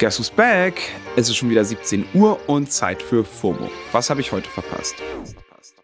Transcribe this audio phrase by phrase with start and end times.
[0.00, 0.80] Guess who's back?
[1.14, 3.68] Es ist schon wieder 17 Uhr und Zeit für FOMO.
[3.92, 4.94] Was habe ich heute verpasst?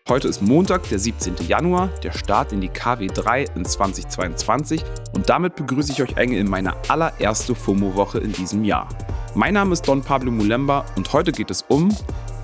[0.08, 1.34] Heute ist Montag, der 17.
[1.46, 4.82] Januar, der Start in die KW3 in 2022
[5.12, 8.88] und damit begrüße ich euch enge in meine allererste FOMO-Woche in diesem Jahr.
[9.34, 11.94] Mein Name ist Don Pablo Mulemba und heute geht es um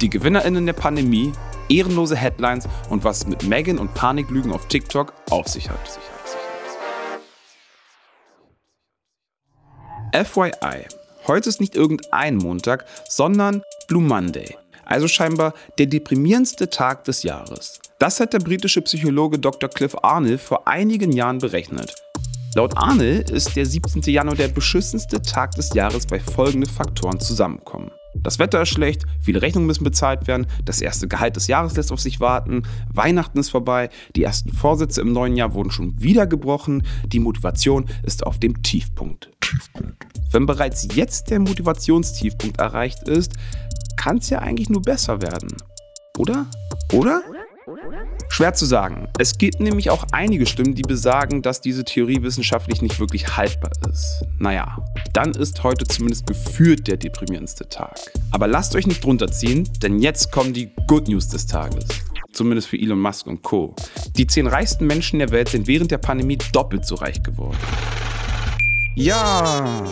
[0.03, 1.33] die GewinnerInnen der Pandemie,
[1.71, 5.99] ehrenlose Headlines und was mit Megan und Paniklügen auf TikTok auf sich hat.
[10.13, 10.85] FYI,
[11.29, 14.57] Heute ist nicht irgendein Montag, sondern Blue Monday.
[14.85, 17.81] Also scheinbar der deprimierendste Tag des Jahres.
[18.01, 19.71] Das hat der britische Psychologe Dr.
[19.71, 21.95] Cliff Arnold vor einigen Jahren berechnet.
[22.57, 24.03] Laut Arnold ist der 17.
[24.13, 27.93] Januar der beschissenste Tag des Jahres, weil folgende Faktoren zusammenkommen.
[28.15, 31.93] Das Wetter ist schlecht, viele Rechnungen müssen bezahlt werden, das erste Gehalt des Jahres lässt
[31.93, 36.27] auf sich warten, Weihnachten ist vorbei, die ersten Vorsätze im neuen Jahr wurden schon wieder
[36.27, 39.31] gebrochen, die Motivation ist auf dem Tiefpunkt.
[40.31, 43.33] Wenn bereits jetzt der Motivationstiefpunkt erreicht ist,
[43.97, 45.49] kann es ja eigentlich nur besser werden.
[46.19, 46.47] Oder?
[46.93, 47.23] Oder?
[48.29, 49.09] Schwer zu sagen.
[49.19, 53.71] Es gibt nämlich auch einige Stimmen, die besagen, dass diese Theorie wissenschaftlich nicht wirklich haltbar
[53.91, 54.25] ist.
[54.39, 54.79] Naja,
[55.13, 57.95] dann ist heute zumindest gefühlt der deprimierendste Tag.
[58.31, 61.85] Aber lasst euch nicht runterziehen, denn jetzt kommen die Good News des Tages.
[62.33, 63.77] Zumindest für Elon Musk und Co.
[64.17, 67.59] Die zehn reichsten Menschen der Welt sind während der Pandemie doppelt so reich geworden.
[68.95, 69.85] Ja,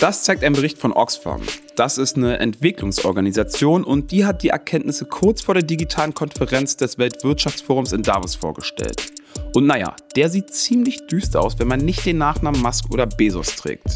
[0.00, 1.42] das zeigt ein Bericht von Oxfam.
[1.76, 6.96] Das ist eine Entwicklungsorganisation und die hat die Erkenntnisse kurz vor der digitalen Konferenz des
[6.96, 9.12] Weltwirtschaftsforums in Davos vorgestellt.
[9.54, 13.56] Und naja, der sieht ziemlich düster aus, wenn man nicht den Nachnamen Musk oder Bezos
[13.56, 13.90] trägt.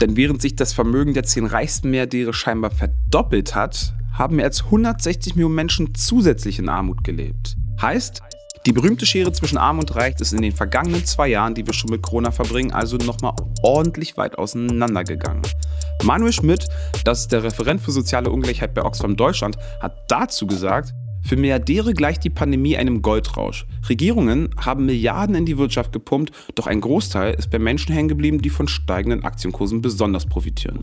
[0.00, 4.64] Denn während sich das Vermögen der zehn reichsten Milliardäre scheinbar verdoppelt hat, haben mehr als
[4.64, 7.56] 160 Millionen Menschen zusätzlich in Armut gelebt.
[7.80, 8.22] Heißt,
[8.66, 11.72] die berühmte Schere zwischen Arm und Reich ist in den vergangenen zwei Jahren, die wir
[11.72, 15.42] schon mit Corona verbringen, also nochmal ordentlich weit auseinandergegangen.
[16.02, 16.66] Manuel Schmidt,
[17.04, 21.92] das ist der Referent für soziale Ungleichheit bei Oxfam Deutschland, hat dazu gesagt, für Milliardäre
[21.92, 23.66] gleicht die Pandemie einem Goldrausch.
[23.88, 28.42] Regierungen haben Milliarden in die Wirtschaft gepumpt, doch ein Großteil ist bei Menschen hängen geblieben,
[28.42, 30.78] die von steigenden Aktienkursen besonders profitieren.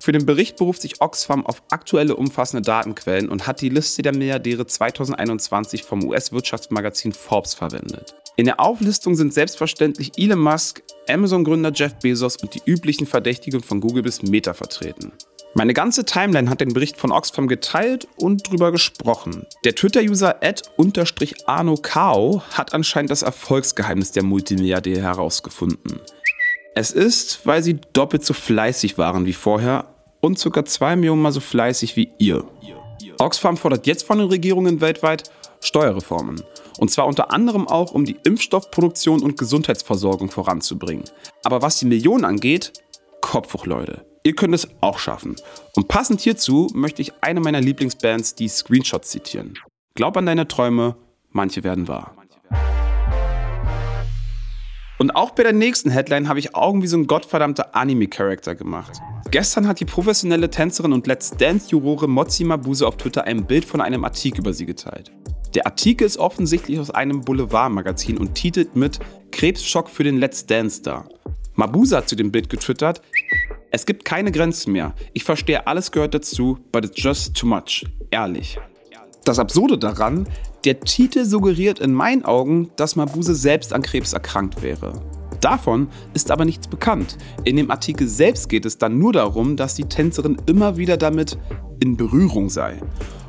[0.00, 4.14] Für den Bericht beruft sich Oxfam auf aktuelle umfassende Datenquellen und hat die Liste der
[4.14, 8.14] Milliardäre 2021 vom US-Wirtschaftsmagazin Forbes verwendet.
[8.36, 13.80] In der Auflistung sind selbstverständlich Elon Musk, Amazon-Gründer Jeff Bezos und die üblichen Verdächtigen von
[13.80, 15.12] Google bis Meta vertreten.
[15.54, 19.44] Meine ganze Timeline hat den Bericht von Oxfam geteilt und drüber gesprochen.
[19.64, 20.36] Der Twitter-User
[21.46, 26.00] arno Kao hat anscheinend das Erfolgsgeheimnis der Multimilliardäre herausgefunden.
[26.78, 29.86] Es ist, weil sie doppelt so fleißig waren wie vorher
[30.20, 30.64] und ca.
[30.64, 32.44] 2 Millionen mal so fleißig wie ihr.
[33.18, 35.24] Oxfam fordert jetzt von den Regierungen weltweit
[35.60, 36.40] Steuerreformen.
[36.78, 41.02] Und zwar unter anderem auch, um die Impfstoffproduktion und Gesundheitsversorgung voranzubringen.
[41.42, 42.74] Aber was die Millionen angeht,
[43.20, 44.06] Kopf hoch, Leute.
[44.22, 45.34] Ihr könnt es auch schaffen.
[45.74, 49.54] Und passend hierzu möchte ich eine meiner Lieblingsbands, die Screenshots, zitieren.
[49.96, 50.94] Glaub an deine Träume,
[51.32, 52.17] manche werden wahr.
[54.98, 59.00] Und auch bei der nächsten Headline habe ich Augen wie so ein gottverdammter Anime-Charakter gemacht.
[59.30, 63.80] Gestern hat die professionelle Tänzerin und Let's Dance-Jurore Motzi Mabuse auf Twitter ein Bild von
[63.80, 65.12] einem Artikel über sie geteilt.
[65.54, 68.98] Der Artikel ist offensichtlich aus einem Boulevardmagazin und titelt mit
[69.30, 71.08] Krebsschock für den Let's Dance-Star.
[71.54, 73.00] Mabuse hat zu dem Bild getwittert,
[73.70, 74.94] es gibt keine Grenzen mehr.
[75.12, 77.84] Ich verstehe, alles gehört dazu, but it's just too much.
[78.10, 78.58] Ehrlich.
[79.28, 80.26] Das Absurde daran,
[80.64, 85.02] der Titel suggeriert in meinen Augen, dass Mabuse selbst an Krebs erkrankt wäre.
[85.42, 87.18] Davon ist aber nichts bekannt.
[87.44, 91.36] In dem Artikel selbst geht es dann nur darum, dass die Tänzerin immer wieder damit
[91.78, 92.80] in Berührung sei.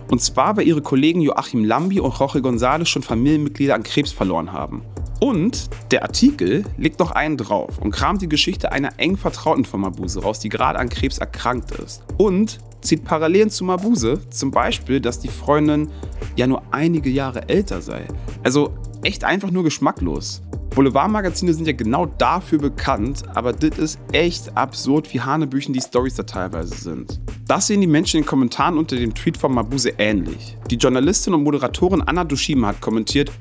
[0.10, 4.54] Und zwar, weil ihre Kollegen Joachim Lambi und Jorge González schon Familienmitglieder an Krebs verloren
[4.54, 4.84] haben.
[5.20, 9.82] Und der Artikel legt noch einen drauf und kramt die Geschichte einer eng Vertrauten von
[9.82, 12.04] Mabuse raus, die gerade an Krebs erkrankt ist.
[12.18, 15.90] Und zieht Parallelen zu Mabuse, zum Beispiel, dass die Freundin
[16.36, 18.06] ja nur einige Jahre älter sei.
[18.44, 18.74] Also
[19.04, 20.42] echt einfach nur geschmacklos.
[20.70, 26.16] Boulevardmagazine sind ja genau dafür bekannt, aber das ist echt absurd, wie Hanebüchen die Stories
[26.16, 27.20] da teilweise sind.
[27.48, 30.56] Das sehen die Menschen in den Kommentaren unter dem Tweet von Mabuse ähnlich.
[30.70, 33.32] Die Journalistin und Moderatorin Anna Dushima hat kommentiert,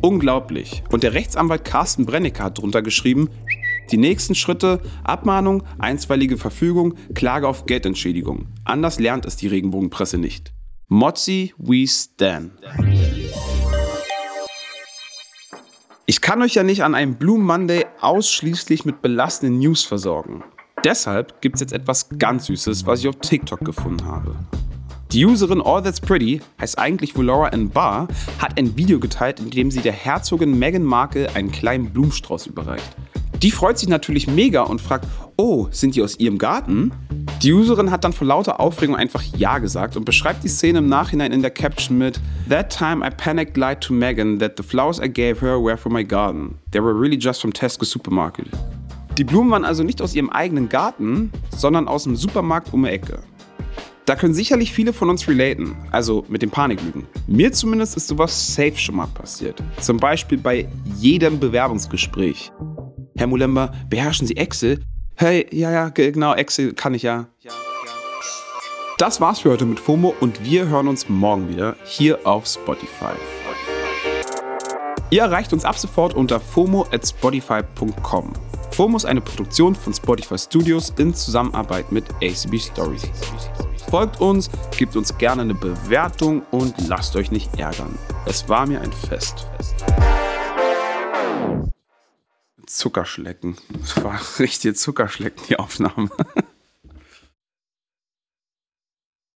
[0.00, 0.82] unglaublich.
[0.90, 3.30] Und der Rechtsanwalt Carsten Brennecke hat drunter geschrieben,
[3.92, 8.46] die nächsten Schritte: Abmahnung, einstweilige Verfügung, Klage auf Geldentschädigung.
[8.64, 10.52] Anders lernt es die Regenbogenpresse nicht.
[10.88, 12.52] Mozzi, we stand.
[16.04, 20.42] Ich kann euch ja nicht an einem Blue Monday ausschließlich mit belastenden News versorgen.
[20.84, 24.34] Deshalb gibt es jetzt etwas ganz Süßes, was ich auf TikTok gefunden habe.
[25.12, 27.68] Die Userin All That's Pretty, heißt eigentlich wohl Laura N.
[27.68, 28.08] Barr,
[28.38, 32.96] hat ein Video geteilt, in dem sie der Herzogin Meghan Markle einen kleinen Blumenstrauß überreicht.
[33.42, 36.92] Die freut sich natürlich mega und fragt, oh, sind die aus ihrem Garten?
[37.42, 40.88] Die Userin hat dann vor lauter Aufregung einfach Ja gesagt und beschreibt die Szene im
[40.88, 45.00] Nachhinein in der Caption mit That time I panicked lied to Megan that the flowers
[45.00, 46.54] I gave her were from my garden.
[46.70, 48.46] They were really just from Tesco Supermarket.
[49.18, 52.90] Die Blumen waren also nicht aus ihrem eigenen Garten, sondern aus dem Supermarkt um die
[52.90, 53.24] Ecke.
[54.04, 57.06] Da können sicherlich viele von uns relaten, also mit dem Paniklügen.
[57.26, 59.62] Mir zumindest ist sowas safe schon mal passiert.
[59.80, 62.52] Zum Beispiel bei jedem Bewerbungsgespräch.
[63.22, 64.80] Herr Mulember, beherrschen Sie Excel?
[65.14, 67.28] Hey, ja, ja, genau, Excel kann ich ja.
[68.98, 73.12] Das war's für heute mit FOMO und wir hören uns morgen wieder hier auf Spotify.
[75.10, 78.32] Ihr erreicht uns ab sofort unter FOMO at Spotify.com.
[78.72, 83.08] FOMO ist eine Produktion von Spotify Studios in Zusammenarbeit mit ACB Stories.
[83.88, 87.96] Folgt uns, gebt uns gerne eine Bewertung und lasst euch nicht ärgern.
[88.26, 89.46] Es war mir ein Fest.
[92.76, 93.56] Zuckerschlecken.
[93.80, 96.10] Das war richtig Zuckerschlecken, die Aufnahme.